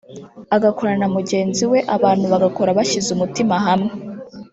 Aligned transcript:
agakorana 0.55 0.99
na 1.01 1.07
mugenzi 1.15 1.63
we; 1.71 1.79
abantu 1.95 2.25
bagakora 2.33 2.75
bashyize 2.77 3.09
umutima 3.11 3.55
hamwe 3.67 3.91